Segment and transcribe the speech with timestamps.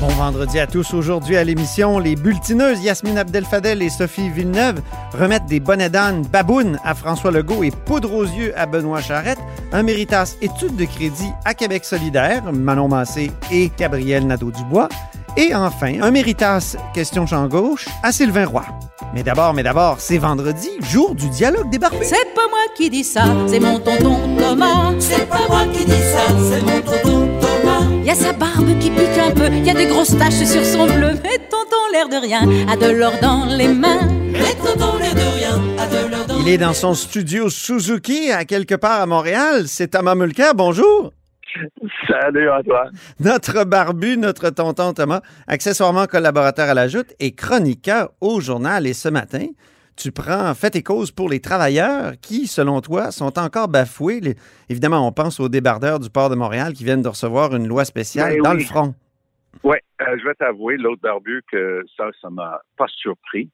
[0.00, 0.92] Bon vendredi à tous.
[0.92, 4.82] Aujourd'hui à l'émission, les bulletineuses Yasmine Abdel-Fadel et Sophie Villeneuve
[5.18, 9.38] remettent des bonnets d'âne babounes à François Legault et poudre aux yeux à Benoît Charette.
[9.72, 14.90] Un méritas étude de crédit à Québec solidaire, Manon Massé et Gabriel Nadeau-Dubois.
[15.38, 18.64] Et enfin, un méritas question champ gauche à Sylvain Roy.
[19.14, 22.04] Mais d'abord, mais d'abord, c'est vendredi, jour du dialogue des barbus.
[22.04, 24.92] C'est pas moi qui dis ça, c'est mon tonton Thomas.
[24.98, 27.25] C'est pas moi qui dis ça, c'est mon tonton Thomas.
[28.06, 30.86] Y a sa barbe qui pique un peu, y a des grosses taches sur son
[30.86, 31.14] bleu.
[31.24, 34.06] Mais tonton, l'air de rien, a de l'or dans les mains.
[34.30, 38.30] Mais tonton, l'air de rien, a de l'or dans Il est dans son studio Suzuki
[38.30, 39.64] à quelque part à Montréal.
[39.66, 40.54] C'est Thomas Mulcair.
[40.54, 41.12] Bonjour.
[42.08, 42.92] Salut Antoine.
[43.18, 48.86] Notre barbu, notre tonton Thomas, accessoirement collaborateur à la Joute et chroniqueur au journal.
[48.86, 49.48] Et ce matin,
[49.96, 54.20] tu prends fait et cause pour les travailleurs qui, selon toi, sont encore bafoués.
[54.20, 54.36] Les-
[54.68, 57.84] évidemment, on pense aux débardeurs du port de Montréal qui viennent de recevoir une loi
[57.84, 58.58] spéciale Ben dans oui.
[58.58, 58.94] le front.
[59.64, 63.48] Oui, je vais t'avouer, l'autre barbu, que ça, ça m'a pas surpris,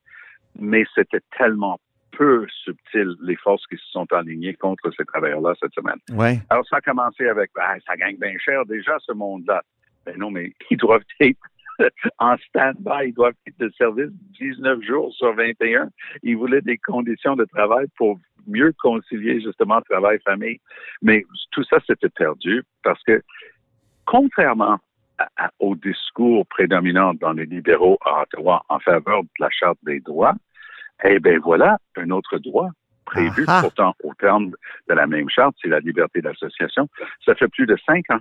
[0.58, 1.78] mais c'était tellement
[2.10, 5.96] peu subtil, les forces qui se sont alignées contre ces travailleurs-là cette semaine.
[6.10, 6.40] Ouais.
[6.50, 9.62] Alors, ça a commencé avec, ben, ça gagne bien cher déjà, ce monde-là.
[10.04, 11.38] Ben non, mais ils doivent être
[12.19, 15.89] en stand-by, ils doivent être de service 19 jours sur 21.
[16.23, 20.58] Ils voulaient des conditions de travail pour mieux concilier justement travail-famille.
[21.01, 23.23] Mais tout ça, c'était perdu parce que,
[24.05, 24.79] contrairement
[25.18, 29.79] à- à- au discours prédominant dans les libéraux à Ottawa en faveur de la Charte
[29.85, 30.35] des droits,
[31.05, 32.70] eh bien voilà un autre droit
[33.05, 33.62] prévu, Ah ah.
[33.62, 34.52] pourtant au terme
[34.89, 36.89] de la même charte, c'est la liberté d'association.
[37.24, 38.20] Ça fait plus de cinq ans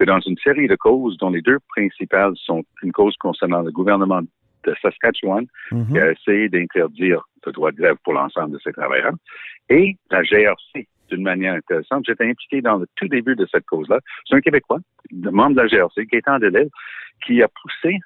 [0.00, 3.70] que dans une série de causes, dont les deux principales sont une cause concernant le
[3.70, 4.22] gouvernement
[4.64, 5.86] de Saskatchewan, Mhm.
[5.88, 9.12] qui a essayé d'interdire le droit de grève pour l'ensemble de ses travailleurs,
[9.68, 12.04] et la GRC, d'une manière intéressante.
[12.06, 13.98] J'étais impliqué dans le tout début de cette cause-là.
[14.26, 14.78] C'est un Québécois,
[15.12, 16.68] membre de la GRC, Gaétan Deleuve,
[17.26, 17.98] qui a poussé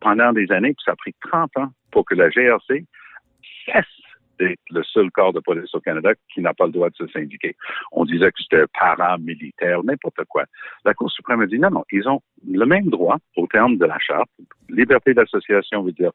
[0.00, 2.84] pendant des années, puis ça a pris 30 ans pour que la GRC
[3.64, 3.84] cesse
[4.38, 7.56] le seul corps de police au Canada qui n'a pas le droit de se syndiquer.
[7.92, 10.44] On disait que c'était paramilitaire, n'importe quoi.
[10.84, 13.84] La Cour suprême a dit non, non, ils ont le même droit au terme de
[13.84, 14.30] la charte.
[14.68, 16.10] Liberté d'association veut dire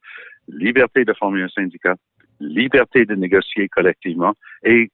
[0.47, 1.95] liberté de former un syndicat,
[2.39, 4.33] liberté de négocier collectivement
[4.63, 4.89] et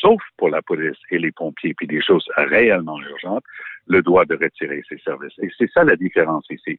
[0.00, 3.44] sauf pour la police et les pompiers, puis des choses réellement urgentes,
[3.86, 5.32] le droit de retirer ses services.
[5.42, 6.78] Et c'est ça la différence ici.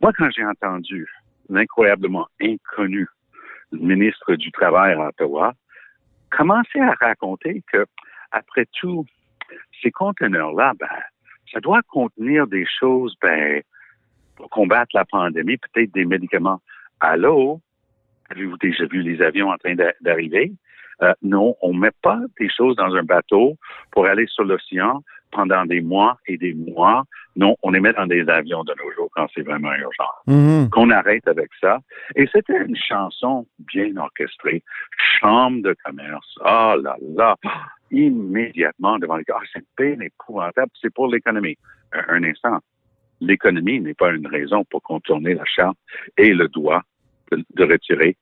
[0.00, 1.08] Moi, quand j'ai entendu
[1.48, 3.06] l'incroyablement inconnu
[3.72, 5.54] ministre du Travail à Ottawa
[6.30, 7.86] commencer à raconter que,
[8.30, 9.06] après tout,
[9.82, 10.88] ces conteneurs-là, ben,
[11.52, 13.62] ça doit contenir des choses, ben,
[14.36, 16.60] pour combattre la pandémie, peut-être des médicaments.
[17.00, 17.60] Allô?
[18.30, 20.52] Avez-vous déjà vu les avions en train d'a- d'arriver?
[21.02, 23.58] Euh, non, on met pas des choses dans un bateau
[23.90, 27.04] pour aller sur l'océan pendant des mois et des mois.
[27.36, 30.10] Non, on les met dans des avions de nos jours quand c'est vraiment urgent.
[30.26, 30.68] Mhm.
[30.70, 31.78] Qu'on arrête avec ça.
[32.14, 34.62] Et c'était une chanson bien orchestrée.
[35.20, 36.38] Chambre de commerce.
[36.40, 37.36] Oh là là.
[37.90, 39.36] Immédiatement devant les gars.
[39.40, 40.70] Ah, c'est bien épouvantable.
[40.80, 41.56] C'est pour l'économie.
[41.92, 42.58] Un, un instant.
[43.20, 45.78] L'économie n'est pas une raison pour contourner la charte
[46.18, 46.82] et le droit
[47.30, 48.16] de, de retirer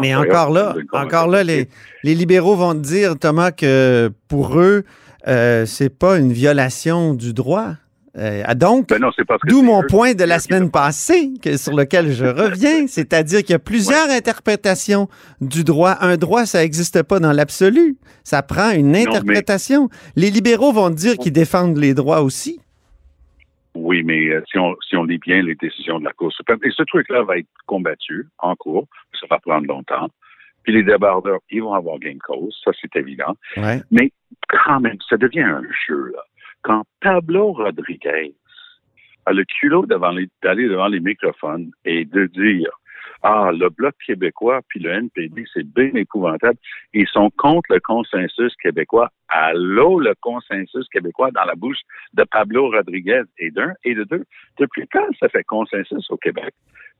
[0.00, 1.68] Mais, encore là, encore là, les,
[2.04, 4.84] libéraux vont te dire, Thomas, que pour eux,
[5.28, 7.74] euh, c'est pas une violation du droit.
[8.18, 9.00] Euh, ah, donc, Ben
[9.46, 13.50] d'où mon eux point de la semaine passée, que, sur lequel je reviens, c'est-à-dire qu'il
[13.50, 15.08] y a plusieurs interprétations
[15.40, 15.96] du droit.
[16.00, 17.96] Un droit, ça n'existe pas dans l'absolu.
[18.22, 19.88] Ça prend une mais- interprétation.
[20.16, 22.60] Les libéraux vont dire qu'ils défendent les droits aussi.
[23.82, 26.60] Oui, mais euh, si, on, si on lit bien les décisions de la Cour suprême,
[26.62, 28.86] et ce truc-là va être combattu en cours,
[29.20, 30.08] ça va prendre longtemps.
[30.62, 33.36] Puis les débardeurs, ils vont avoir gain de cause, ça c'est évident.
[33.56, 33.82] Ouais.
[33.90, 34.12] Mais
[34.48, 36.22] quand même, ça devient un jeu, là.
[36.62, 38.32] Quand Pablo Rodriguez
[39.26, 42.70] a le culot d'aller devant les microphones et de dire
[43.24, 46.58] Ah, le Bloc québécois puis le NPD, c'est bien épouvantable.
[46.92, 49.10] Ils sont contre le consensus québécois.
[49.28, 51.78] Allô, le consensus québécois dans la bouche
[52.14, 54.24] de Pablo Rodriguez et d'un et de deux.
[54.58, 56.52] Depuis quand ça fait consensus au Québec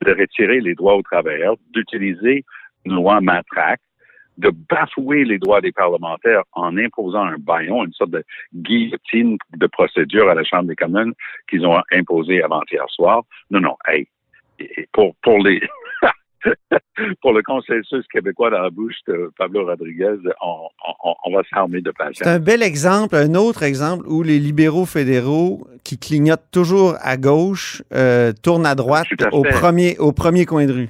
[0.05, 2.45] de retirer les droits aux travailleurs, d'utiliser
[2.85, 3.81] une loi matraque,
[4.39, 8.25] de bafouer les droits des parlementaires en imposant un baillon, une sorte de
[8.55, 11.15] guillotine de procédure à la Chambre des communes
[11.49, 13.23] qu'ils ont imposé avant-hier soir?
[13.51, 14.09] Non, non, hey,
[14.93, 15.61] pour, pour les
[17.23, 20.69] pour le consensus québécois dans la bouche de Pablo Rodriguez, on,
[21.05, 22.19] on, on va s'armer de patience.
[22.19, 27.17] C'est un bel exemple, un autre exemple où les libéraux fédéraux qui clignotent toujours à
[27.17, 30.89] gauche euh, tournent à droite à au premier, au premier coin de rue.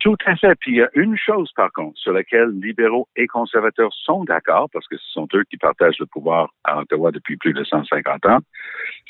[0.00, 0.54] Tout à fait.
[0.60, 4.68] Puis il y a une chose, par contre, sur laquelle libéraux et conservateurs sont d'accord,
[4.70, 8.26] parce que ce sont eux qui partagent le pouvoir à Ottawa depuis plus de 150
[8.26, 8.40] ans,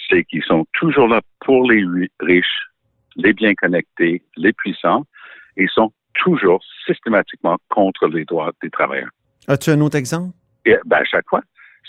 [0.09, 2.69] c'est qu'ils sont toujours là pour les ri- riches,
[3.17, 5.05] les bien connectés, les puissants,
[5.56, 9.11] et ils sont toujours systématiquement contre les droits des travailleurs.
[9.49, 10.33] As-tu un autre exemple?
[10.65, 11.43] Et ben, à chaque fois,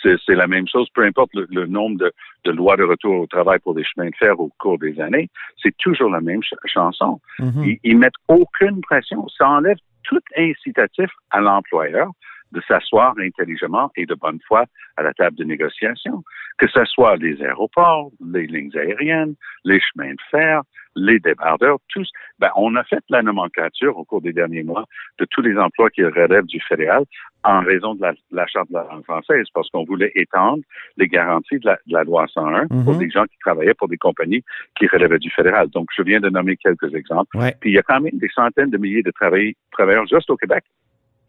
[0.03, 2.11] c'est la même chose, peu importe le, le nombre de,
[2.43, 5.29] de lois de retour au travail pour des chemins de fer au cours des années,
[5.63, 7.19] c'est toujours la même ch- chanson.
[7.39, 7.63] Mhm.
[7.63, 9.27] Ils, ils mettent aucune pression.
[9.35, 12.09] Ça enlève tout incitatif à l'employeur
[12.55, 14.65] de s'asseoir intelligemment et de bonne foi
[14.97, 16.23] à la table de négociation,
[16.57, 19.35] que ce soit les aéroports, les lignes aériennes,
[19.65, 20.61] les chemins de fer,
[20.95, 22.09] les débardeurs, tous.
[22.39, 24.85] Ben, on a fait la nomenclature au cours des derniers mois
[25.19, 27.03] de tous les emplois qui relèvent du fédéral
[27.43, 30.63] en raison de la, la charte de la langue française, parce qu'on voulait étendre
[30.95, 32.99] les garanties de la, de la loi 101 pour Mhm.
[32.99, 34.43] des gens qui travaillaient pour des compagnies
[34.79, 35.67] qui relevaient du fédéral.
[35.69, 37.37] Donc, je viens de nommer quelques exemples.
[37.37, 37.53] Ouais.
[37.59, 40.37] Puis il y a quand même des centaines de milliers de travail- travailleurs juste au
[40.37, 40.63] Québec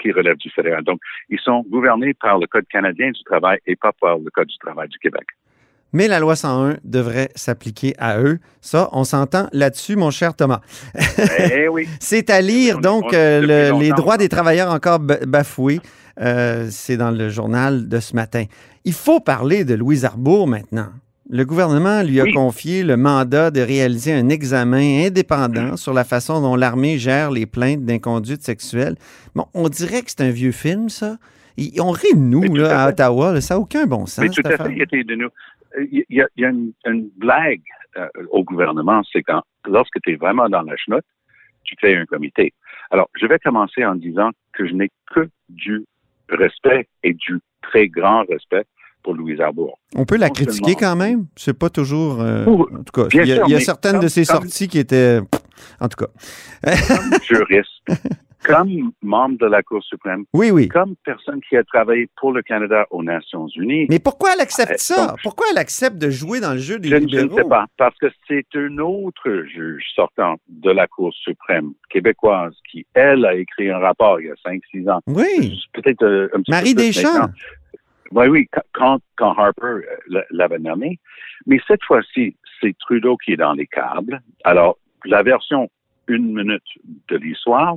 [0.06, 0.85] qui relèvent du fédéral.
[0.85, 4.49] Donc, ils sont gouvernés par le Code canadien du travail et pas par le Code
[4.49, 5.25] du travail du Québec.
[5.93, 8.38] Mais la loi 101 devrait s'appliquer à eux.
[8.61, 10.61] Ça, on s'entend là-dessus, mon cher Thomas.
[11.53, 11.88] eh oui.
[12.00, 15.81] C'est à lire, donc, euh, le- les droits des travailleurs encore ba- bafoués.
[16.20, 18.44] Euh, C'est dans le journal de ce matin.
[18.85, 20.88] Il faut parler de Louise Arbour maintenant.
[21.28, 22.32] Le gouvernement lui a Oui.
[22.32, 27.46] confié le mandat de réaliser un examen indépendant sur la façon dont l'armée gère les
[27.46, 28.94] plaintes d'inconduite sexuelle.
[29.34, 31.17] Bon, on dirait que c'est un vieux film, ça.
[31.56, 32.88] Ils- on rit de nous, là, à.
[32.90, 33.32] Ottawa.
[33.32, 33.40] là.
[33.40, 34.25] Ça n'a aucun bon sens.
[34.25, 35.28] Mais tout à fait, il était de nous.
[35.90, 37.62] Il y a, il y a une, une blague
[37.96, 41.05] euh, au gouvernement, c'est quand lorsque tu es vraiment dans la chenoute,
[41.64, 42.52] tu crées un comité.
[42.93, 45.84] Alors, je vais commencer en disant que je n'ai que du
[46.29, 48.64] respect et du très grand respect
[49.06, 49.79] pour Louise Arbour.
[49.94, 51.26] On peut la Non critiquer seulement- quand même.
[51.37, 52.20] C'est pas toujours.
[52.20, 54.08] euh, en tout cas, il y a, sûr, il y a mais certaines comme- de
[54.08, 55.20] ses comme- sorties qui étaient.
[55.81, 56.11] En tout cas.
[56.88, 57.70] Comme juriste,
[58.44, 60.67] comme membre de la Cour suprême, Oui, oui.
[60.69, 64.73] comme personne qui a travaillé pour le Canada aux Nations Unies, Mais pourquoi elle accepte
[64.73, 65.06] Euh, ça?
[65.06, 67.67] donc, pourquoi elle accepte de jouer dans le jeu des Je, je ne sais pas,
[67.76, 73.35] parce que c'est une autre juge sortant de la Cour suprême québécoise qui, elle, a
[73.35, 75.00] écrit un rapport il y a 5-6 ans.
[75.06, 75.61] Oui.
[75.73, 77.12] Peut-être euh, un petit Marie peu Deschamps.
[77.12, 77.35] maintenant.
[78.12, 80.99] Oui, oui, quand, quand Harper euh, l'avait nommé.
[81.47, 84.20] Mais cette fois-ci, c'est Trudeau qui est dans les câbles.
[84.44, 85.69] Alors, la version
[86.08, 86.62] une minute
[87.08, 87.76] de l'histoire,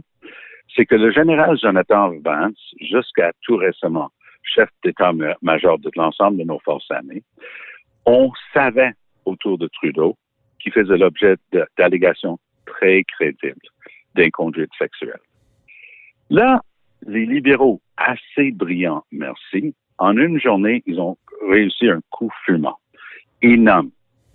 [0.76, 4.12] c'est que le général Jonathan Vance, jusqu'à tout récemment,
[4.44, 7.24] chef d'état-major de l'ensemble de nos forces armées,
[8.06, 8.94] on savait
[9.26, 10.16] autour de Trudeau
[10.60, 11.36] qui faisait l'objet
[11.78, 13.68] d'allégations très crédibles
[14.16, 15.20] d'inconduite sexuelle.
[16.30, 16.62] Là,
[17.08, 21.18] les libéraux, assez brillants, merci, en une journée, ils ont
[21.48, 22.78] réussi un coup fumant.
[23.42, 23.92] Ils nomment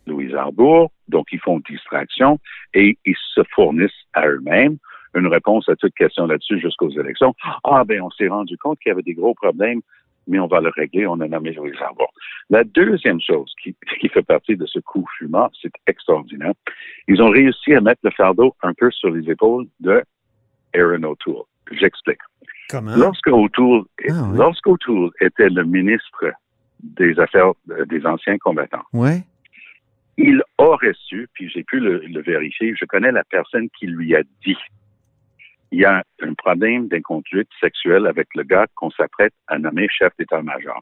[0.07, 2.39] Louise Arbour, donc ils font distraction
[2.75, 4.79] et ils se fournissent à eux-mêmes
[5.15, 7.35] une réponse à toute question là-dessus jusqu'aux élections.
[7.63, 9.81] Ah, ben, on s'est rendu compte qu'il y avait des gros problèmes,
[10.27, 12.13] mais on va le régler, on a nommé Louise Arbour.
[12.51, 16.53] La deuxième chose qui, qui fait partie de ce coup fumant, c'est extraordinaire.
[17.09, 20.03] Ils ont réussi à mettre le fardeau un peu sur les épaules de
[20.75, 21.45] Aaron O'Toole.
[21.73, 22.21] J'explique.
[22.71, 22.97] Comment?
[22.97, 24.39] Lorsque O'Toole, Ah, oui.
[24.67, 26.33] O'Toole était le ministre
[26.83, 28.83] des Affaires euh, des anciens combattants,
[30.17, 34.15] il aurait su, puis j'ai pu le, le vérifier, je connais la personne qui lui
[34.15, 34.57] a dit
[35.73, 40.13] il y a un problème d'inconduite sexuelle avec le gars qu'on s'apprête à nommer chef
[40.19, 40.81] d'état-major.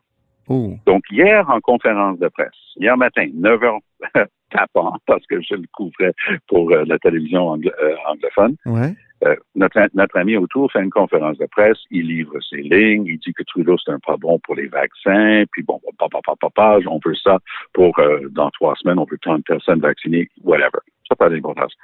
[0.48, 0.74] Oh.
[0.86, 3.78] Donc, hier, en conférence de presse, hier matin, 9 heures
[4.50, 6.12] tapant, parce que je le couvrais
[6.48, 8.94] pour euh, la télévision euh, anglophone, Ouais.
[9.24, 13.18] euh, notre, notre ami autour fait une conférence de presse, il livre ses lignes, il
[13.18, 16.78] dit que Trudeau, c'est un pas bon pour les vaccins, puis bon, papa, papa, papa,
[16.86, 17.38] on veut ça
[17.72, 17.98] pour,
[18.30, 20.80] dans trois semaines, on veut tant de personnes vaccinées, whatever.
[21.08, 21.74] Ça pas d'importance.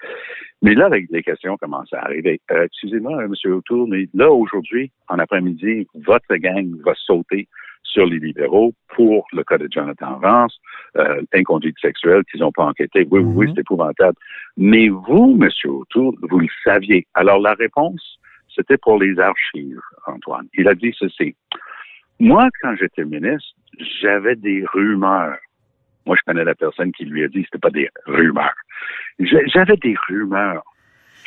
[0.62, 2.40] Mais là, les, questions commencent à arriver.
[2.50, 3.52] Excusez-moi, euh, M.
[3.52, 7.48] O'Toole, mais là, aujourd'hui, en après-midi, votre gang va sauter
[7.88, 10.58] sur les libéraux pour le cas de Jonathan Vance,
[10.96, 13.06] euh, inconduite sexuelle qu'ils n'ont pas enquêté.
[13.10, 13.54] Oui, oui, oui, Mhm.
[13.54, 14.16] c'est épouvantable.
[14.56, 17.06] Mais vous, Monsieur O'Toole, vous le saviez.
[17.14, 18.18] Alors la réponse,
[18.54, 20.46] c'était pour les archives, Antoine.
[20.54, 21.34] Il a dit ceci.
[22.20, 23.54] Moi, quand j'étais ministre,
[24.02, 25.38] j'avais des rumeurs.
[26.06, 28.54] Moi, je connais la personne qui lui a dit que c'était pas des rumeurs.
[29.20, 30.62] J'avais des rumeurs.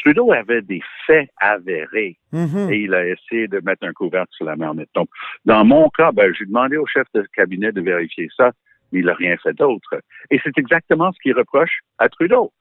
[0.01, 2.71] Trudeau avait des faits avérés Mhm.
[2.71, 4.73] et il a essayé de mettre un couvercle sur la mer.
[4.95, 5.09] Donc,
[5.45, 8.51] dans mon cas, ben, j'ai demandé au chef de cabinet de vérifier ça,
[8.91, 10.01] mais il n'a rien fait d'autre.
[10.31, 12.51] Et c'est exactement ce qu'il reproche à Trudeau.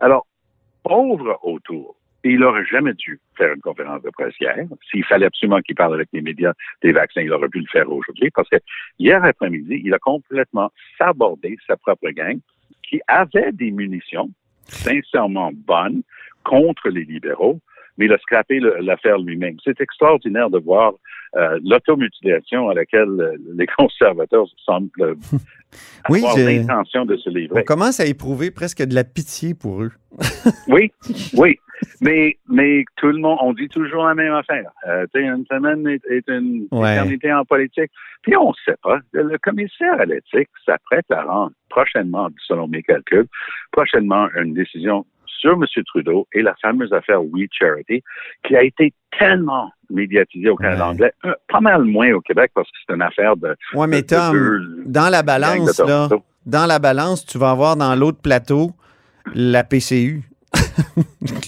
[0.00, 0.26] Alors,
[0.82, 4.56] pauvre autour, il n'aurait jamais dû faire une conférence de presse hier.
[4.90, 6.52] S'il fallait absolument qu'il parle avec les médias
[6.82, 8.56] des vaccins, il aurait pu le faire aujourd'hui parce que
[8.98, 12.38] hier après-midi, il a complètement sabordé sa propre gang
[12.82, 14.30] qui avait des munitions
[14.64, 16.02] sincèrement bonnes
[16.48, 17.60] contre les libéraux,
[17.96, 19.56] mais il a scrappé l'affaire lui-même.
[19.64, 20.92] C'est extraordinaire de voir
[21.36, 25.14] euh, l'automutilation à laquelle euh, les conservateurs semblent euh,
[26.08, 27.64] Oui, avoir l'intention de se On livrer.
[27.64, 29.92] commence à éprouver presque de la pitié pour eux.
[30.68, 30.90] Oui,
[31.36, 31.58] oui.
[32.00, 34.70] Mais, mais tout le monde, on dit toujours la même affaire.
[34.88, 36.92] Euh, une semaine est, est une Ouais.
[36.94, 37.90] éternité en politique.
[38.22, 38.98] Puis on ne sait pas.
[39.12, 43.26] Le commissaire à l'éthique s'apprête à rendre prochainement, selon mes calculs,
[43.72, 45.04] prochainement une décision
[45.38, 45.64] sur M.
[45.86, 48.02] Trudeau et la fameuse affaire We Charity,
[48.46, 50.90] qui a été tellement médiatisée au Canada Ouais.
[50.90, 53.54] anglais, euh, pas mal moins au Québec parce que c'est une affaire de.
[53.74, 56.08] Ouais, mais de- de Tom, dans la balance, là,
[56.46, 58.72] dans la balance, tu vas avoir dans l'autre plateau
[59.34, 60.22] la PCU.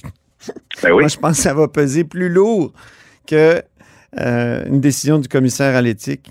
[0.82, 1.00] Ben oui.
[1.02, 2.73] Moi, je pense que ça va peser plus lourd
[3.26, 3.62] que
[4.18, 6.30] euh, une décision du commissaire à l'éthique.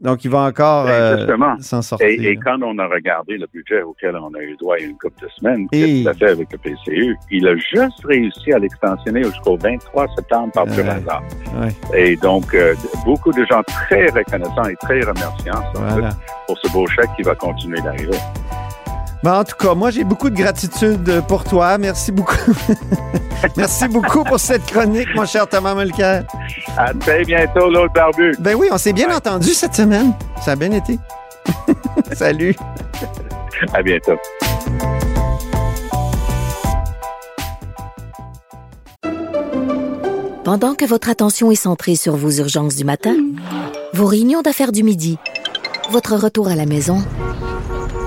[0.00, 2.08] Donc, il va encore Ben, euh, s'en sortir.
[2.08, 4.86] Et, et quand on a regardé le budget auquel on a eu droit il y
[4.86, 7.16] a une couple de semaines, Et- qu'est-ce qu'il a fait avec le PCU?
[7.30, 10.88] Il a juste réussi à l'extensionner jusqu'au 23 septembre par pur Ouais.
[10.88, 11.22] hasard.
[11.60, 16.10] Ouais, Et donc, euh, beaucoup de gens très reconnaissants et très remerciants voilà.
[16.46, 18.16] pour ce beau chèque qui va continuer d'arriver.
[19.22, 21.76] Bon, en tout cas, moi, j'ai beaucoup de gratitude pour toi.
[21.76, 22.54] Merci beaucoup.
[23.56, 26.24] Merci beaucoup pour cette chronique, mon cher Thomas Mulcair.
[26.78, 28.34] À très bientôt, l'autre barbu.
[28.38, 30.14] Ben oui, on s'est bien entendu cette semaine.
[30.42, 30.98] Ça a bien été.
[32.12, 32.54] Salut.
[33.74, 34.16] À bientôt.
[40.44, 43.14] Pendant que votre attention est centrée sur vos urgences du matin,
[43.92, 45.18] vos réunions d'affaires du midi,
[45.90, 47.04] votre retour à la maison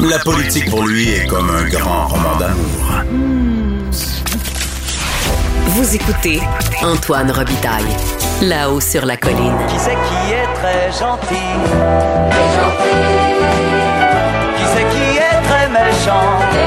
[0.00, 3.02] la politique pour lui est comme un grand roman d'amour.
[5.66, 6.40] Vous écoutez
[6.82, 7.84] Antoine Robitaille,
[8.42, 9.56] là-haut sur la colline.
[9.68, 11.34] Qui c'est qui est très gentil?
[14.56, 16.38] Qui c'est qui est très méchant?
[16.50, 16.58] Qui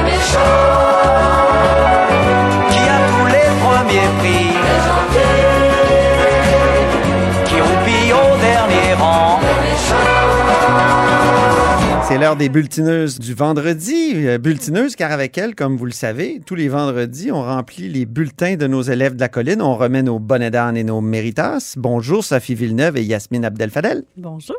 [12.21, 14.13] l'heure des bulletineuses du vendredi.
[14.15, 18.05] Euh, Bulletineuses, car avec elles, comme vous le savez, tous les vendredis, on remplit les
[18.05, 19.59] bulletins de nos élèves de la colline.
[19.59, 21.73] On remet nos bonnets d'âne et nos méritas.
[21.77, 24.03] Bonjour, Sophie Villeneuve et Yasmine Abdel-Fadel.
[24.17, 24.55] Bonjour.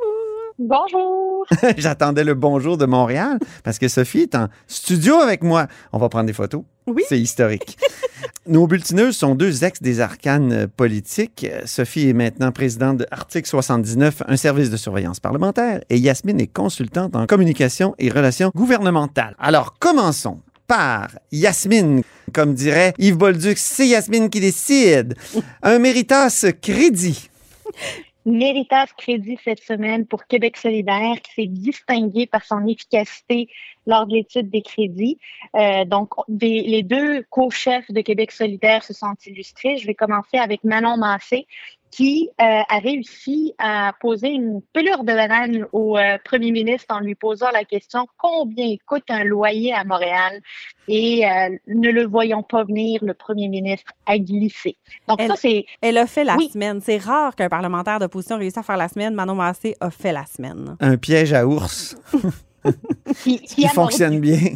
[0.58, 1.31] Bonjour.
[1.76, 5.66] J'attendais le bonjour de Montréal parce que Sophie est en studio avec moi.
[5.92, 6.62] On va prendre des photos.
[6.86, 7.02] Oui.
[7.08, 7.78] C'est historique.
[8.46, 11.46] Nos bulletineuses sont deux ex des arcanes politiques.
[11.64, 16.52] Sophie est maintenant présidente de Article 79, un service de surveillance parlementaire, et Yasmine est
[16.52, 19.36] consultante en communication et relations gouvernementales.
[19.38, 22.02] Alors, commençons par Yasmine.
[22.32, 25.14] Comme dirait Yves Bolduc, c'est Yasmine qui décide.
[25.62, 27.28] Un méritas crédit.
[28.24, 33.48] Méritas Crédit cette semaine pour Québec solidaire qui s'est distingué par son efficacité
[33.86, 35.18] lors de l'étude des crédits.
[35.56, 39.76] Euh, donc, des- les deux co-chefs de Québec solidaire se sont illustrés.
[39.78, 41.46] Je vais commencer avec Manon Massé
[41.92, 47.00] qui euh, a réussi à poser une pelure de banane au euh, premier ministre en
[47.00, 50.40] lui posant la question combien coûte un loyer à Montréal?
[50.88, 54.76] Et euh, ne le voyant pas venir, le premier ministre a glissé.
[55.06, 56.48] Donc Elle- ça c'est Elle a fait la Oui.
[56.50, 56.80] semaine.
[56.80, 59.14] C'est rare qu'un parlementaire d'opposition réussisse à faire la semaine.
[59.14, 60.76] Manon Massé a fait la semaine.
[60.80, 61.96] Un piège à ours.
[63.22, 64.54] qui, qui qui a fonctionne bien.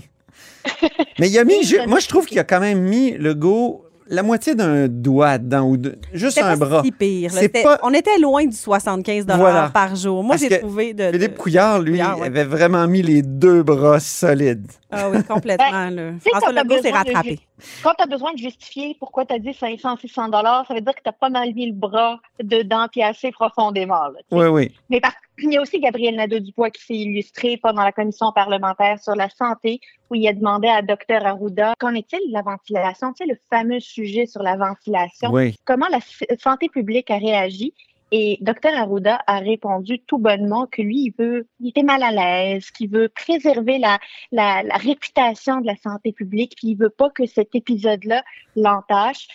[1.19, 4.23] Mais il a mis, moi je trouve qu'il a quand même mis le go la
[4.23, 6.83] moitié d'un doigt dedans ou de- juste un pas bras.
[6.85, 7.33] si pire.
[7.35, 7.49] là.
[7.63, 9.71] Pas- On était loin du 75 Voilà.
[9.73, 10.23] par jour.
[10.23, 11.11] Moi, Parce j'ai trouvé de...
[11.13, 12.27] Philippe de- Couillard, lui, Couillard, ouais.
[12.27, 14.71] avait vraiment mis les deux bras solides.
[14.91, 15.71] Ah oui, complètement.
[15.71, 15.91] là.
[15.91, 17.41] Ben, sais, François Legault s'est de rattrapé.
[17.83, 20.81] Quand tu as besoin de justifier pourquoi tu as dit 500, 600 dollars, ça veut
[20.81, 23.95] dire que tu as pas mal mis le bras dedans puis assez profondément.
[24.09, 24.19] là.
[24.31, 24.73] Oui, oui.
[24.91, 28.99] Mais par- il y a aussi Gabriel Nadeau-Dubois qui s'est illustré pendant la commission parlementaire
[29.03, 33.13] sur la santé, où il a demandé à Dr Arruda qu'en est-il de la ventilation,
[33.13, 35.57] tu sais, le fameux sujet sur la ventilation, Oui.
[35.65, 36.01] comment la
[36.39, 37.73] santé publique a réagi?
[38.13, 42.13] Et Dr Arruda a répondu tout bonnement que lui, il veut, il était mal à
[42.13, 43.99] l'aise, qu'il veut préserver la,
[44.31, 48.23] la, la réputation de la santé publique, puis il veut pas que cet épisode-là
[48.55, 49.27] l'entache.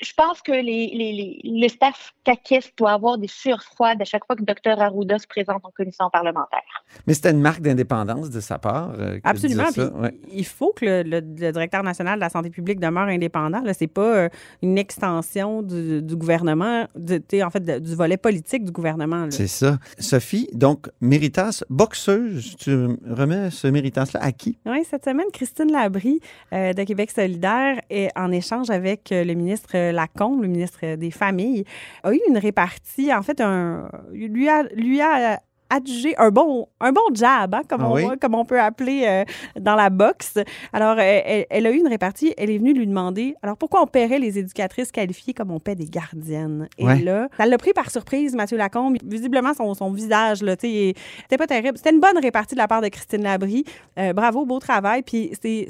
[0.00, 0.62] Je pense que les,
[0.94, 4.80] les, les, le staff caquiste doit avoir des sueurs froides à chaque fois que Dr
[4.80, 6.62] Arruda se présente en commission parlementaire.
[7.06, 8.92] Mais c'était une marque d'indépendance de sa part.
[8.98, 9.64] euh, Absolument.
[9.72, 10.14] puis Ouais.
[10.32, 13.62] Il faut que le, le- le directeur national de la santé publique demeure indépendant.
[13.64, 14.28] Ce n'est pas euh,
[14.62, 19.26] une extension du, du gouvernement, de- en fait, de- du volet politique du gouvernement.
[19.30, 19.78] C'est ça.
[19.98, 22.70] Sophie, donc, Méritas, boxeuse, tu
[23.08, 24.58] remets ce Méritas-là à qui?
[24.66, 26.20] Oui, cette semaine, Christine Labrie
[26.52, 31.10] euh, de Québec solidaire, est en échange avec euh, le ministre Lacombe, le ministre des
[31.10, 31.64] Familles,
[32.02, 35.40] a eu une répartie, en fait, un, lui a, lui a
[35.70, 39.24] adjugé un bon, un bon jab, hein, comme, Ah on, comme on peut appeler euh,
[39.60, 40.38] dans la boxe.
[40.72, 43.82] Alors, euh, elle, elle a eu une répartie, elle est venue lui demander, alors pourquoi
[43.82, 46.68] on paierait les éducatrices qualifiées comme on paie des gardiennes?
[46.78, 47.00] Et Ouais.
[47.00, 48.96] là, ça l'a pris par surprise, Mathieu Lacombe.
[49.04, 51.76] Visiblement, son, son visage, là, tu sais, il- c'était pas terrible.
[51.76, 53.64] C'était une bonne répartie de la part de Christine Labrie.
[53.98, 55.02] Euh, bravo, beau travail.
[55.02, 55.68] Puis c'est.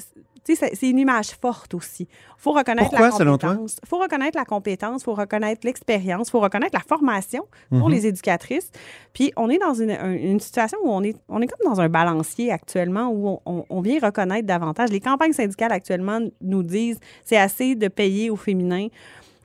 [0.57, 2.09] C'est une image forte aussi.
[2.37, 3.51] Faut reconnaître Pourquoi, la selon toi?
[3.51, 3.77] compétence.
[3.83, 7.95] Il faut reconnaître la compétence, faut reconnaître l'expérience, il faut reconnaître la formation pour Mhm.
[7.95, 8.71] les éducatrices.
[9.13, 11.81] Puis on est dans une, un- une situation où on est, on est comme dans
[11.81, 14.91] un balancier actuellement où on, on- on vient reconnaître davantage.
[14.91, 18.89] Les campagnes syndicales actuellement nous disent c'est assez de payer au féminin.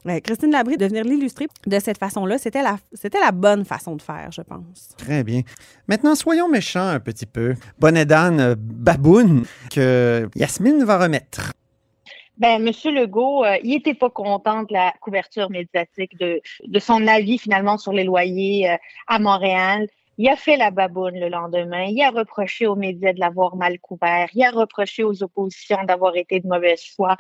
[0.08, 3.96] Euh, Christine Labrie, de venir l'illustrer de cette façon-là, c'était la, c'était la bonne façon
[3.96, 4.90] de faire, je pense.
[4.98, 5.42] Très bien.
[5.88, 7.56] Maintenant, soyons méchants un petit peu.
[7.80, 11.54] Bonnet d'âne, euh, baboune, que Yasmine va remettre.
[12.38, 17.08] Ben, Monsieur Legault, euh, il était pas content de la couverture médiatique de, de son
[17.08, 19.88] avis finalement sur les loyers euh, à Montréal.
[20.20, 21.86] Il a fait la baboune le lendemain.
[21.86, 24.30] Il a reproché aux médias de l'avoir mal couvert.
[24.36, 27.18] Il a reproché aux oppositions d'avoir été de mauvaise foi.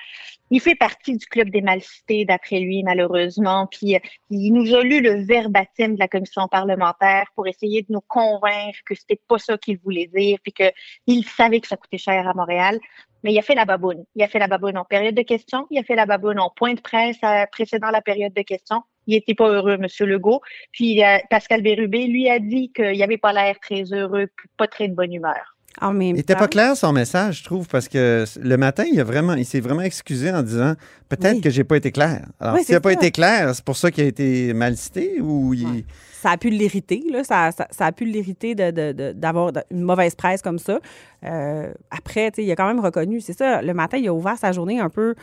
[0.51, 3.67] Il fait partie du club des mal cités, d'après lui, malheureusement.
[3.67, 7.87] Puis euh, il nous a lu le verbatim de la commission parlementaire pour essayer de
[7.89, 11.97] nous convaincre que c'était pas ça qu'il voulait dire, puis qu'il savait que ça coûtait
[11.97, 12.79] cher à Montréal.
[13.23, 14.05] Mais il a fait la baboune.
[14.15, 15.65] Il a fait la baboune en période de questions.
[15.71, 18.83] Il a fait la baboune en point de presse euh, précédant la période de questions.
[19.07, 20.41] Il était pas heureux, Monsieur Legault.
[20.71, 24.67] Puis euh, Pascal Bérubé lui a dit qu'il avait pas l'air très heureux, puis pas
[24.67, 25.55] très de bonne humeur.
[25.81, 28.99] En même Il n'était pas clair son message, je trouve, parce que le matin, il,
[28.99, 30.75] a vraiment, il s'est vraiment excusé en disant
[31.09, 31.41] peut-être Oui.
[31.41, 32.27] que j'ai pas été clair.
[32.39, 35.19] Alors, Oui, s'il n'a pas été clair, c'est pour ça qu'il a été mal cité
[35.19, 35.83] ou il.
[36.21, 37.23] ça a pu l'irriter, là.
[37.23, 40.59] Ça, ça, ça a pu l'irriter de- de- de- d'avoir de- une mauvaise presse comme
[40.59, 40.79] ça.
[41.25, 44.13] Euh, après, tu sais, il a quand même reconnu, c'est ça, le matin, il a
[44.13, 45.15] ouvert sa journée un peu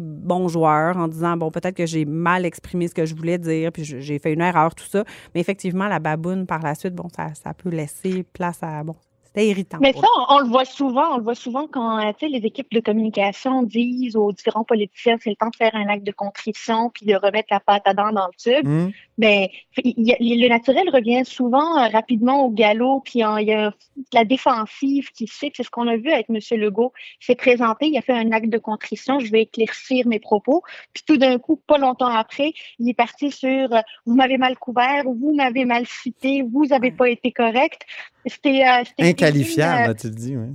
[0.00, 3.72] bon joueur en disant, bon, peut-être que j'ai mal exprimé ce que je voulais dire,
[3.72, 5.04] puis j'ai fait une erreur, tout ça.
[5.34, 8.96] Mais effectivement, la baboune, par la suite, bon, ça, ça peut laisser place à, bon,
[9.36, 9.78] c'était irritant.
[9.80, 11.14] Mais ça, on, on le voit souvent.
[11.14, 14.64] On le voit souvent quand euh, tu sais, les équipes de communication disent aux différents
[14.64, 17.82] politiciens c'est le temps de faire un acte de contrition puis de remettre la pâte
[17.86, 18.66] à dents dans le tube.
[18.66, 18.90] Hmm?
[19.18, 19.46] Ben,
[19.82, 23.72] il y a- le naturel revient souvent euh, rapidement au galop, puis il y a
[24.12, 25.50] la défensive qui fait.
[25.54, 26.38] C'est ce qu'on a vu avec M.
[26.58, 26.92] Legault.
[27.22, 30.62] Il s'est présenté, il a fait un acte de contrition, je vais éclaircir mes propos.
[30.92, 34.56] Puis tout d'un coup, pas longtemps après, il est parti sur euh, vous m'avez mal
[34.58, 37.82] couvert, vous m'avez mal cité, vous avez pas été correct.
[38.26, 38.82] C'était euh,
[39.30, 40.46] une, là, tu le dis, oui.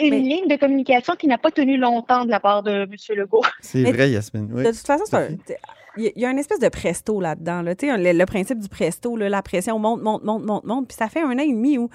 [0.00, 2.94] euh, une ligne de communication qui n'a pas tenu longtemps de la part de M.
[3.16, 3.42] Legault.
[3.60, 4.48] C'est vrai, Yasmine.
[4.52, 4.62] oui.
[4.64, 5.04] De toute façon,
[5.96, 7.62] il y, a- une espèce de presto là-dedans.
[7.62, 7.74] Là.
[7.82, 10.88] Le, le principe du presto, là, la pression monte, monte, monte, monte, monte.
[10.88, 11.90] Puis ça fait un an et demi où,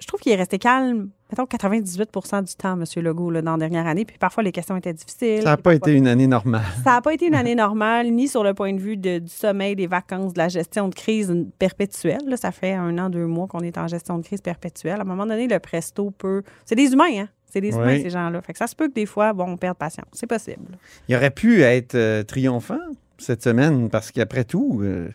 [0.00, 2.84] je trouve qu'il est resté calme, mettons, 98% du temps, M.
[3.02, 4.04] Legault, là, dans la dernière année.
[4.04, 5.42] Puis parfois, les questions étaient difficiles.
[5.42, 6.62] Ça n'a pas été une année normale.
[6.82, 9.28] Ça n'a pas été une année normale, ni sur le point de vue de- du
[9.30, 12.20] sommeil, des vacances, de la gestion de crise perpétuelle.
[12.26, 12.36] là.
[12.36, 14.98] ça fait un an, deux mois qu'on est en gestion de crise perpétuelle.
[14.98, 16.42] À un moment donné, le presto peut.
[16.64, 17.28] C'est des humains, hein?
[17.50, 18.02] C'est des humains, Oui.
[18.02, 18.42] ces gens-là.
[18.42, 20.06] Fait que ça se peut que des fois, bon, on perde patience.
[20.12, 20.76] C'est possible.
[21.08, 22.78] Il aurait pu être euh, triomphant
[23.18, 25.08] cette semaine parce qu'après tout, euh,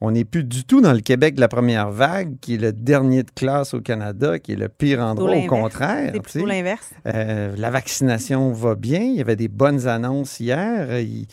[0.00, 2.72] on n'est plus du tout dans le Québec de la première vague, qui est le
[2.72, 6.12] dernier de classe au Canada, qui est le pire endroit, au contraire.
[6.26, 6.90] C'est l'inverse.
[7.06, 9.00] Euh, la vaccination va bien.
[9.00, 11.00] Il y avait des bonnes annonces hier.
[11.00, 11.26] Il,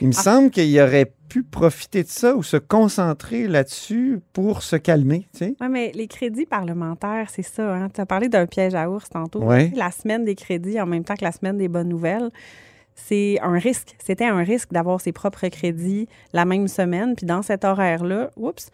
[0.00, 0.22] il me Ah.
[0.22, 5.26] semble qu'il aurait pu profiter de ça ou se concentrer là-dessus pour se calmer.
[5.32, 5.56] Tu sais.
[5.60, 7.74] Oui, mais les crédits parlementaires, c'est ça.
[7.74, 7.88] Hein?
[7.92, 9.42] Tu as parlé d'un piège à ours tantôt.
[9.42, 9.72] Ouais.
[9.74, 12.30] La semaine des crédits en même temps que la semaine des bonnes nouvelles.
[12.94, 13.96] C'est un risque.
[13.98, 17.14] C'était un risque d'avoir ses propres crédits la même semaine.
[17.14, 18.70] Puis dans cet horaire-là, oups, tu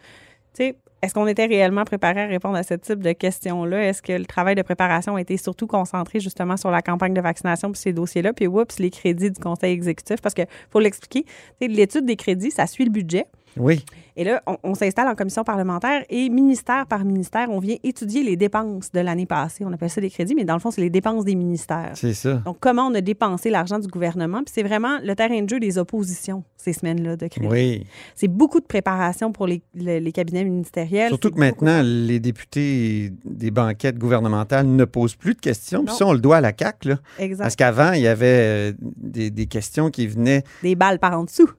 [0.53, 3.87] sais, est-ce qu'on était réellement préparé à répondre à ce type de questions-là?
[3.87, 7.21] Est-ce que le travail de préparation a été surtout concentré justement sur la campagne de
[7.21, 8.33] vaccination puis ces dossiers-là?
[8.33, 11.25] Puis, oups, les crédits du conseil exécutif, parce que faut l'expliquer,
[11.59, 13.25] l'étude des crédits, ça suit le budget.
[13.57, 13.83] Oui.
[14.17, 18.23] Et là, on, on s'installe en commission parlementaire et ministère par ministère, on vient étudier
[18.23, 19.63] les dépenses de l'année passée.
[19.65, 21.91] On appelle ça des crédits, mais dans le fond, c'est les dépenses des ministères.
[21.95, 22.35] C'est ça.
[22.45, 24.39] Donc, comment on a dépensé l'argent du gouvernement?
[24.43, 27.47] Puis c'est vraiment le terrain de jeu des oppositions ces semaines-là de crédit.
[27.47, 27.87] Oui.
[28.15, 31.07] C'est beaucoup de préparation pour les, le- les cabinets ministériels.
[31.09, 35.83] Surtout que maintenant, les députés des banquettes gouvernementales ne posent plus de questions.
[35.85, 36.89] Puis ça, on le doit à la CAQ.
[36.89, 36.95] Là.
[37.17, 37.43] Exact.
[37.43, 41.23] Parce qu'avant, il y avait euh, des, des questions qui venaient Des balles par en
[41.23, 41.49] dessous.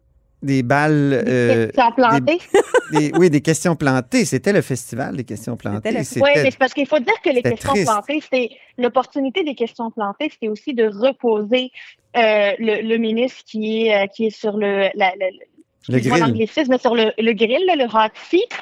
[0.42, 1.22] Des balles.
[1.26, 2.38] euh, questions plantées.
[2.92, 4.24] des- des- oui, des questions plantées.
[4.24, 5.88] C'était le festival des questions plantées.
[5.90, 6.04] Oui, mais
[6.50, 7.86] c'est parce qu'il faut dire que les questions triste.
[7.86, 11.70] plantées, c'était l'opportunité des questions plantées, c'était aussi de reposer
[12.16, 15.30] euh, le, le ministre qui est, euh, qui est sur le, la, la-
[15.88, 16.20] Le grill.
[16.20, 18.52] l'anglicisme, sur le, le grill, le hot seat.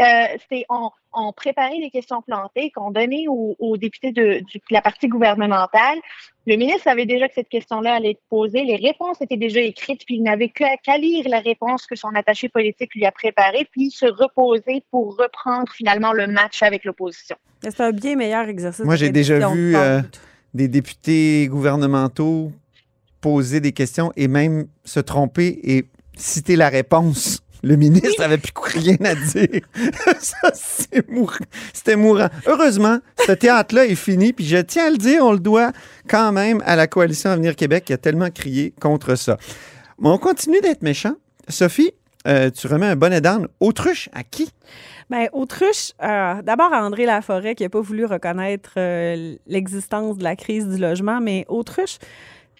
[0.00, 4.40] Euh, c'est on, on préparait les questions plantées qu'on donnait aux, aux députés de,
[4.70, 5.98] la partie gouvernementale.
[6.46, 8.64] Le ministre savait déjà que cette question-là allait être posée.
[8.64, 12.14] Les réponses étaient déjà écrites, puis il n'avait qu'à qu'à lire la réponse que son
[12.14, 17.36] attaché politique lui a préparée, puis se reposer pour reprendre finalement le match avec l'opposition.
[17.62, 18.84] C'est un bien meilleur exercice.
[18.84, 20.00] Moi, j'ai déjà vu euh,
[20.54, 22.52] des députés gouvernementaux
[23.20, 25.86] poser des questions et même se tromper et
[26.18, 27.42] citer la réponse.
[27.62, 29.62] Le ministre avait plus rien à dire.
[30.20, 31.34] Ça, c'est mourant.
[31.72, 32.28] C'était mourant.
[32.46, 34.32] Heureusement, ce théâtre-là est fini.
[34.32, 35.72] Puis je tiens à le dire, on le doit
[36.08, 39.38] quand même à la coalition Avenir Québec qui a tellement crié contre ça.
[39.98, 41.14] Mais on continue d'être méchant.
[41.48, 41.92] Sophie,
[42.28, 43.48] euh, tu remets un bonnet d'âne.
[43.58, 44.50] Autruche à qui?
[45.10, 50.24] Bien, autruche, euh, d'abord à André Laforêt qui n'a pas voulu reconnaître euh, l'existence de
[50.24, 51.98] la crise du logement, mais autruche,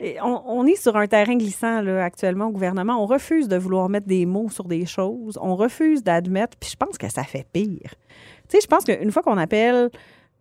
[0.01, 3.03] et on, on est sur un terrain glissant là, actuellement au gouvernement.
[3.03, 5.39] On refuse de vouloir mettre des mots sur des choses.
[5.43, 7.95] On refuse d'admettre, puis je pense que ça fait pire.
[8.49, 9.91] Tu sais, je pense qu'une fois qu'on appelle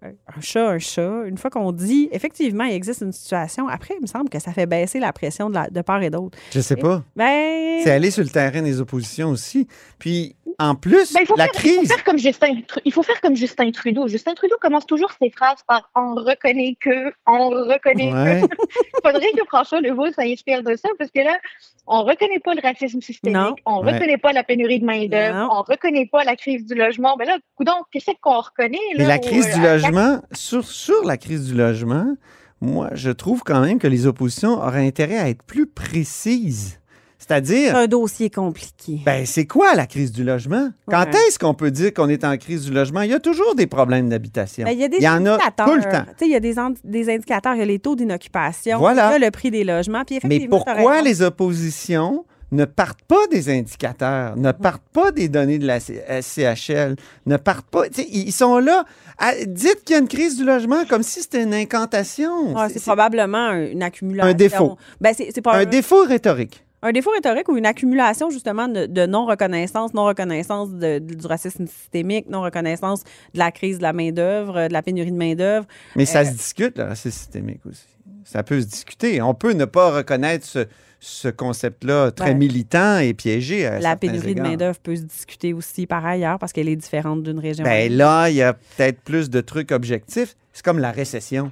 [0.04, 4.02] un chat un chat, une fois qu'on dit effectivement il existe une situation, après, il
[4.02, 6.38] me semble que ça fait baisser la pression de, la- de part et d'autre.
[6.52, 7.04] Je sais pas.
[7.16, 9.68] Ben, C'est aller sur le terrain des oppositions aussi.
[9.98, 11.88] Puis, en plus, Ben, il, faut la faire, il faut crise.
[11.94, 14.08] faire comme Justin, Tru- il faut faire comme Justin Trudeau.
[14.08, 18.42] Justin Trudeau commence toujours ses phrases par on reconnaît que, on reconnaît Ouais.
[18.42, 18.48] que.
[19.04, 21.38] Il faudrait que François Legault s'inspire de ça parce que là,
[21.86, 23.54] on reconnaît pas le racisme systémique, Non.
[23.68, 23.94] on Ouais.
[23.94, 27.16] reconnaît pas la pénurie de main-d'œuvre, on reconnaît pas la crise du logement.
[27.18, 28.80] Ben là, coudonc, qu'est-ce qu'on reconnaît?
[28.96, 32.16] Là, Mais la au- crise du à- logement, sur, sur la crise du logement,
[32.62, 36.80] moi, je trouve quand même que les oppositions auraient intérêt à être plus précises.
[37.20, 39.00] C'est C'est-à-dire, un dossier compliqué.
[39.06, 40.70] ben, c'est quoi la crise du logement?
[40.90, 41.20] Quand Ouais.
[41.28, 43.02] est-ce qu'on peut dire qu'on est en crise du logement?
[43.02, 44.66] Il y a toujours des problèmes d'habitation.
[44.66, 46.06] Ben, il y a des Il y en a tout le temps.
[46.22, 47.56] Il y a des, indicateurs.
[47.56, 48.78] Il y a les taux d'inoccupation.
[48.78, 49.10] Voilà.
[49.10, 50.04] Il y a le prix des logements.
[50.06, 55.60] Puis Mais pourquoi les oppositions ne partent pas des indicateurs, ne partent pas des données
[55.60, 57.84] de la C- euh, CHL, ne partent pas.
[58.10, 58.86] Ils sont là.
[59.18, 62.54] à- dites qu'il y a une crise du logement comme si c'était une incantation.
[62.56, 64.30] Ouais, C'est- probablement un- une accumulation.
[64.30, 64.78] Un défaut.
[65.02, 66.64] Ben, c'est un défaut rhétorique.
[66.84, 73.04] Un défaut rhétorique ou une accumulation justement de, de non-reconnaissance, non-reconnaissance du racisme systémique, non-reconnaissance
[73.34, 75.66] de la crise de la main-d'œuvre, de la pénurie de main-d'œuvre.
[75.96, 77.82] Mais ça Euh, se discute, le racisme systémique aussi.
[78.24, 79.22] Ça peut se discuter.
[79.22, 80.68] On peut ne pas reconnaître ce,
[81.00, 83.66] ce concept-là très Ben, militant et piégé.
[83.66, 87.24] à La pénurie de main-d'œuvre peut se discuter aussi par ailleurs parce qu'elle est différente
[87.24, 87.64] d'une région.
[87.66, 90.36] à Ben là, il y a peut-être plus de trucs objectifs.
[90.54, 91.52] C'est comme la récession.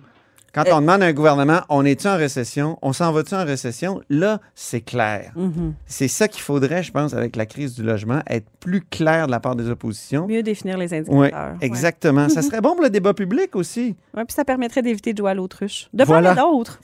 [0.55, 2.79] Quand Euh, on demande à un gouvernement, on est-tu en récession?
[2.81, 4.01] On s'en va-tu en récession?
[4.09, 5.33] Là, c'est clair.
[5.35, 5.73] Mhm.
[5.85, 9.31] C'est ça qu'il faudrait, je pense, avec la crise du logement, être plus clair de
[9.31, 10.25] la part des oppositions.
[10.27, 11.51] Mieux définir les Oui, indicateurs.
[11.51, 11.57] Ouais.
[11.59, 12.29] exactement.
[12.29, 13.95] Ça serait bon pour le débat public aussi.
[14.15, 15.89] Ouais, puis ça permettrait d'éviter de jouer à l'autruche.
[15.93, 16.33] De Voilà.
[16.33, 16.79] part et d'autre.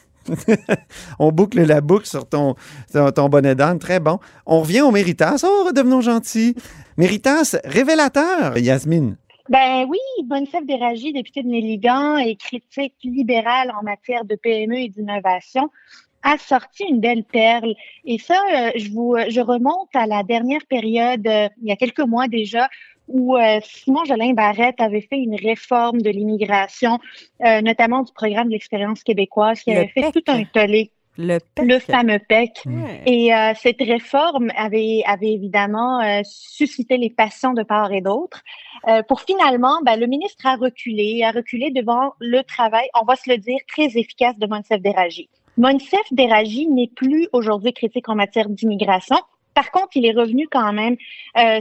[1.18, 2.56] On boucle la boucle sur ton,
[2.92, 3.80] sur ton bonnet d'âne.
[3.80, 4.20] Très bon.
[4.46, 5.42] On revient au Méritas.
[5.44, 6.56] Oh, redevenons gentils.
[6.98, 9.16] Méritas, révélateur, Yasmine.
[9.52, 14.88] Ben oui, Bonne-Sèvre Déragi, député de Néligan et critique libérale en matière de PME et
[14.88, 15.70] d'innovation,
[16.24, 17.76] a sorti une belle perle.
[18.06, 21.72] Et ça, euh, je vous, euh, je remonte à la dernière période, euh, il y
[21.74, 22.70] a quelques mois déjà,
[23.10, 26.98] où Simon Jolin Barrette avait fait une réforme de l'immigration,
[27.42, 30.14] notamment du programme de l'expérience québécoise, qui Le avait fait PEC.
[30.14, 31.66] tout un tollé, Le PEC.
[31.66, 32.62] le fameux PEC.
[32.66, 33.04] Ouais.
[33.06, 38.42] Et euh, cette réforme avait, avait évidemment euh, suscité les passions de part et d'autre.
[38.88, 43.16] Euh, pour finalement, ben, le ministre a reculé, a reculé devant le travail, on va
[43.16, 45.30] se le dire, très efficace de Monsef Déragi.
[45.58, 49.18] Monsef Déragi n'est plus aujourd'hui critique en matière d'immigration.
[49.54, 50.96] Par contre, il est revenu quand même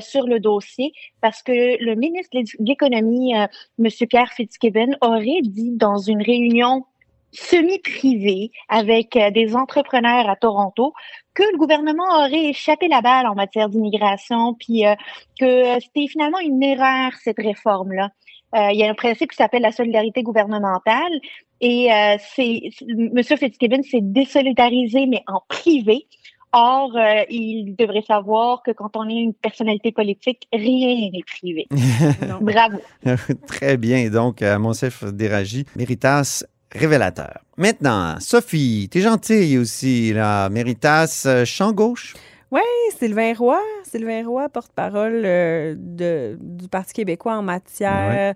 [0.00, 3.88] sur le dossier parce que le ministre de l'Économie, M.
[4.08, 6.84] Pierre Fitzgibbon, aurait dit dans une réunion
[7.32, 10.92] semi-privé avec euh, des entrepreneurs à Toronto
[11.34, 14.94] que le gouvernement aurait échappé la balle en matière d'immigration, puis euh,
[15.38, 18.10] que c'était finalement une erreur, cette réforme-là.
[18.54, 21.12] Euh, il y a un principe qui s'appelle la solidarité gouvernementale
[21.60, 23.22] et euh, c'est M.
[23.22, 26.06] Fitzgibbon s'est désolidarisé, mais en privé.
[26.52, 31.68] Or, euh, il devrait savoir que quand on est une personnalité politique, rien n'est privé.
[32.40, 32.78] Bravo.
[33.46, 34.10] Très bien.
[34.10, 37.38] Donc, Monsef Déragi, Méritas révélateur.
[37.56, 40.48] Maintenant, Sophie, t'es gentille aussi, là.
[40.48, 42.14] Méritas, euh, champ gauche?
[42.50, 42.61] Oui,
[42.98, 43.59] Sylvain Roy.
[43.85, 48.35] Sylvain Roy, porte-parole euh, de- du Parti québécois en matière.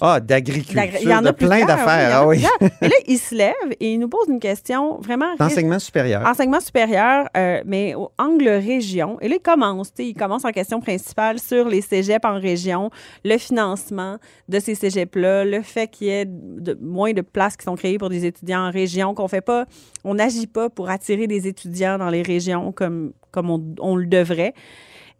[0.00, 2.26] Ah, d'agriculture, d'agri- Il y en de a plein d'affaires.
[2.26, 2.68] oui, Ah oui.
[2.82, 5.34] Mais là, il se lève et il nous pose une question vraiment.
[5.38, 6.26] D'enseignement supérieur.
[6.26, 9.18] Enseignement supérieur, euh, mais au angle région.
[9.20, 12.38] Et là, il commence, tu sais, il commence en question principale sur les cégeps en
[12.40, 12.90] région,
[13.24, 17.64] le financement de ces cégeps-là, le fait qu'il y ait de, moins de places qui
[17.64, 19.66] sont créées pour des étudiants en région, qu'on fait pas,
[20.04, 24.06] on n'agit pas pour attirer des étudiants dans les régions comme, comme on, on le
[24.06, 24.54] devrait.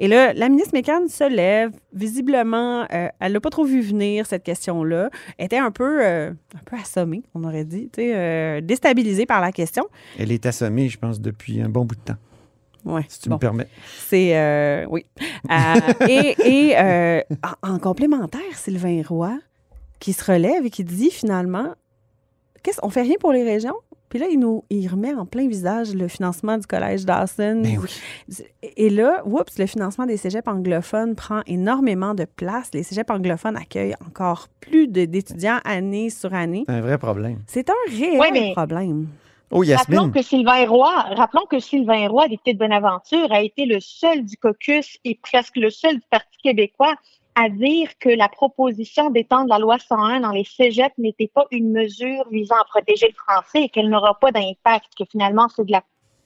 [0.03, 1.71] Et là, la ministre Mécan se lève.
[1.93, 5.11] Visiblement, euh, elle n'a pas trop vu venir cette question-là.
[5.39, 9.53] Elle était un peu, euh, un peu assommée, on aurait dit, euh, déstabilisée par la
[9.53, 9.87] question.
[10.19, 12.17] Elle est assommée, je pense, depuis un bon bout de temps.
[12.87, 13.35] Ouais, Si tu bon.
[13.35, 13.69] me permets.
[14.09, 14.37] C'est.
[14.39, 15.05] euh, oui.
[15.51, 15.75] Euh,
[16.09, 16.35] et
[16.73, 16.77] et
[17.63, 19.37] en, en complémentaire, Sylvain Roy,
[19.99, 21.75] qui se relève et qui dit finalement
[22.63, 23.75] qu'est-ce, on fait rien pour les régions?
[24.09, 27.61] Puis là, il nous il remet en plein visage le financement du collège Dawson.
[27.63, 28.45] Ben oui.
[28.77, 32.71] Et là, oups, le financement des cégeps anglophones prend énormément de place.
[32.75, 36.65] Les cégeps anglophones accueillent encore plus d'étudiants année sur année.
[36.67, 37.39] C'est un vrai problème.
[37.47, 39.07] C'est un réel Ouais, mais- problème.
[39.53, 43.79] Oh, Rappelons que Sylvain Roy, rappelons que Sylvain Roy, député de Bonaventure, a été le
[43.81, 46.95] seul du caucus et presque le seul du Parti québécois
[47.41, 51.73] à dire que la proposition d'étendre la loi 101 dans les cégeps n'était pas une
[51.73, 55.73] mesure visant à protéger le français et qu'elle n'aura pas d'impact, que finalement c'est de
[55.73, 55.83] la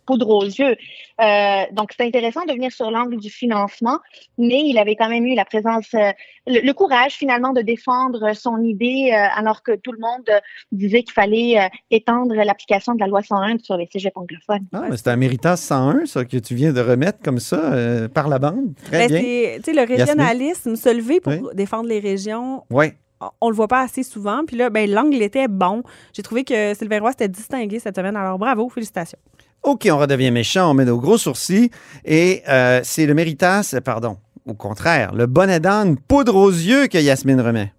[0.07, 0.77] poudre aux yeux.
[1.21, 3.99] Euh, donc c'est intéressant de venir sur l'angle du financement,
[4.39, 6.11] mais il avait quand même eu la présence, euh,
[6.47, 10.29] le, le courage finalement de défendre son idée euh, alors que tout le monde
[10.73, 14.67] disait qu'il fallait euh, étendre l'application de la loi 101 sur les cégeps anglophones.
[14.73, 18.09] Ah, mais c'est un Méritas 101, ça, que tu viens de remettre comme ça euh,
[18.09, 18.75] par la bande.
[18.85, 19.57] Très Ben, bien.
[19.57, 21.41] Tu sais, le régionalisme, se lever pour Oui.
[21.55, 22.87] défendre les régions, Oui.
[23.21, 24.43] on- on le voit pas assez souvent.
[24.47, 25.83] Puis là, ben, l'angle était bon.
[26.13, 28.17] J'ai trouvé que Sylvain Roy s'était distingué cette semaine.
[28.17, 29.19] Alors, bravo, félicitations.
[29.65, 31.71] OK, on redevient méchant, on met nos gros sourcils.
[32.05, 36.99] Et euh, c'est le Méritas, pardon, au contraire, le bonnet d'âne poudre aux yeux que
[36.99, 37.73] Yasmine remet.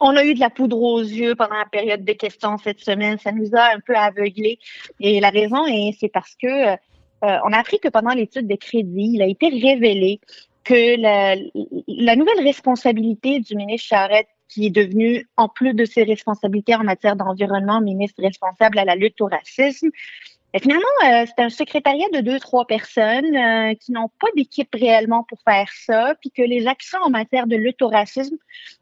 [0.00, 3.18] On a eu de la poudre aux yeux pendant la période de questions cette semaine.
[3.18, 4.58] Ça nous a un peu aveuglés.
[5.00, 6.76] Et la raison, est, c'est parce que euh,
[7.22, 10.20] on a appris que pendant l'étude de crédit, il a été révélé
[10.64, 11.36] que la,
[11.88, 16.84] la nouvelle responsabilité du ministre Charette, qui est devenu, en plus de ses responsabilités en
[16.84, 19.88] matière d'environnement, ministre responsable à la lutte au racisme,
[20.54, 24.72] et finalement, euh, c'est un secrétariat de deux, trois personnes euh, qui n'ont pas d'équipe
[24.72, 28.36] réellement pour faire ça, puis que les actions en matière de lutte au racisme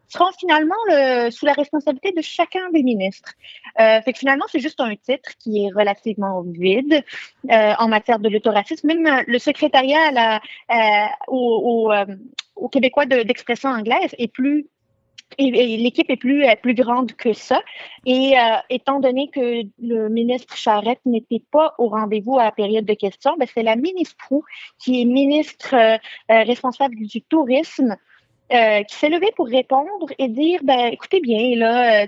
[0.09, 3.33] seront finalement le- sous la responsabilité de chacun des ministres.
[3.81, 7.03] Euh, fait que finalement, c'est juste un titre qui est relativement vide
[7.51, 8.87] euh, en matière de lutte au racisme.
[8.89, 12.05] Même euh, le secrétariat à la, euh, au, au, euh,
[12.57, 14.67] au Québécois de- d'expression anglaise est plus
[15.39, 17.61] l'équipe est plus euh, plus grande que ça.
[18.07, 22.85] Et euh, étant donné que le ministre Charette n'était pas au rendez-vous à la période
[22.85, 24.45] de questions, ben, c'est la ministre Proux,
[24.79, 25.97] qui est ministre euh,
[26.29, 27.97] responsable du tourisme,
[28.51, 32.07] qui s'est levée pour répondre et dire ben écoutez bien là,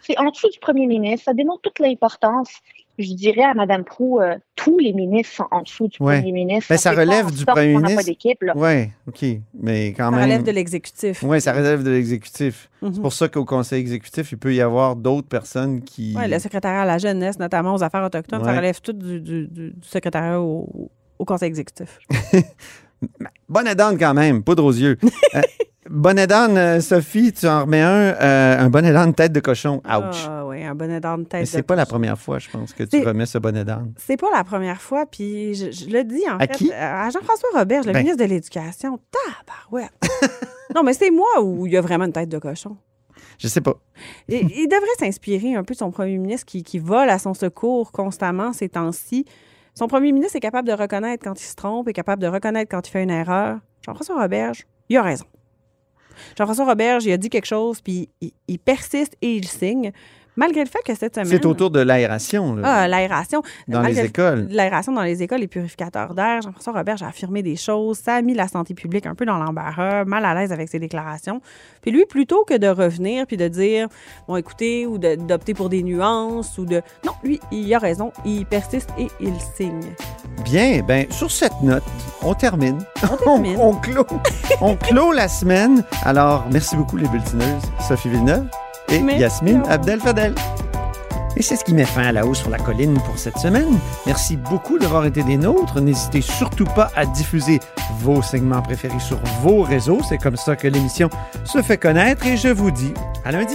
[0.00, 2.52] c'est en dessous du premier ministre, ça démontre toute l'importance.
[2.98, 6.18] Je dirais à Mme Proux, euh, tous les ministres sont en dessous du Ouais.
[6.18, 6.66] premier ministre.
[6.68, 8.12] Ben, ça relève du premier ministre.
[8.54, 9.24] Oui, OK.
[9.60, 10.22] Mais quand Ça même.
[10.24, 11.22] relève de l'exécutif.
[11.22, 12.68] Oui, ça relève de l'exécutif.
[12.82, 12.94] Mhm.
[12.94, 16.14] C'est pour ça qu'au conseil exécutif, il peut y avoir d'autres personnes qui.
[16.16, 19.46] Ouais, le secrétariat à la jeunesse, notamment aux affaires autochtones, ça relève tout du, du-
[19.48, 21.98] du- du secrétariat au, au conseil exécutif.
[23.48, 24.96] Bonne d'âne quand même, poudre aux yeux.
[25.34, 25.40] euh,
[25.92, 29.82] bonnet d'âne, euh, Sophie, tu en remets un, euh, un bonnet d'âne tête de cochon.
[29.84, 30.26] Ouch.
[30.28, 31.94] Ah oui, un bonnet d'âne tête Mais c'est de pas la cochon.
[31.94, 33.92] première fois, je pense, que tu C'est- remets ce bonnet d'âne.
[33.98, 36.72] C'est pas la première fois, puis je, je le dis en À fait qui?
[36.72, 37.98] à Jean-François Robert, le Ben.
[38.00, 38.98] ministre de l'Éducation.
[39.10, 39.92] Tabarouette!
[40.74, 42.76] non, mais c'est moi où il y a vraiment une tête de cochon.
[43.38, 43.74] Je sais pas.
[44.28, 47.92] Il devrait s'inspirer un peu de son premier ministre qui, qui vole à son secours
[47.92, 49.24] constamment ces temps-ci.
[49.74, 52.70] Son premier ministre est capable de reconnaître quand il se trompe, est capable de reconnaître
[52.70, 53.58] quand il fait une erreur.
[53.84, 55.24] Jean-François Roberge, il a raison.
[56.36, 58.08] Jean-François Roberge, il a dit quelque chose, puis
[58.48, 59.92] il persiste et il signe.
[60.36, 61.28] Malgré le fait que cette semaine.
[61.28, 62.56] C'est autour de l'aération.
[62.64, 63.42] Ah, l'aération.
[63.68, 64.46] Dans les écoles.
[64.50, 66.40] L'aération dans les écoles, les purificateurs d'air.
[66.40, 67.98] Jean-François Robert a affirmé des choses.
[67.98, 70.78] Ça a mis la santé publique un peu dans l'embarras, mal à l'aise avec ses
[70.78, 71.42] déclarations.
[71.82, 73.88] Puis lui, plutôt que de revenir puis de dire,
[74.26, 76.80] bon, écoutez, ou de- d'opter pour des nuances ou de.
[77.04, 78.10] Non, lui, il a raison.
[78.24, 79.80] Il persiste et il signe.
[80.44, 81.84] Bien, ben sur cette note,
[82.22, 82.78] on termine.
[83.02, 83.56] On, termine.
[83.60, 84.06] on clôt,
[84.62, 85.84] on clôt la semaine.
[86.04, 88.46] Alors, merci beaucoup les bulletineuses, Sophie Villeneuve
[88.92, 89.18] et.
[89.18, 90.34] Yasmine Abdel Fadel.
[91.36, 93.78] Et c'est ce qui met fin à la hausse sur la colline pour cette semaine.
[94.06, 95.80] Merci beaucoup d'avoir été des nôtres.
[95.80, 97.58] N'hésitez surtout pas à diffuser
[98.00, 100.00] vos segments préférés sur vos réseaux.
[100.06, 101.08] C'est comme ça que l'émission
[101.44, 102.26] se fait connaître.
[102.26, 102.92] Et je vous dis
[103.24, 103.54] à lundi.